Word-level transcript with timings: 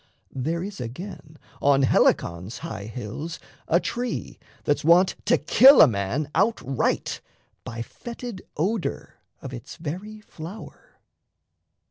There 0.33 0.63
is, 0.63 0.81
again, 0.81 1.37
on 1.61 1.83
Helicon's 1.83 2.57
high 2.65 2.85
hills 2.85 3.37
A 3.67 3.79
tree 3.79 4.39
that's 4.63 4.83
wont 4.83 5.13
to 5.25 5.37
kill 5.37 5.79
a 5.79 5.87
man 5.87 6.27
outright 6.33 7.21
By 7.63 7.83
fetid 7.83 8.41
odour 8.57 9.19
of 9.43 9.53
its 9.53 9.75
very 9.75 10.19
flower. 10.19 10.95